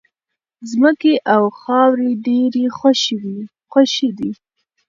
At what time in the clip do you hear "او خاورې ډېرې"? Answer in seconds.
1.33-2.65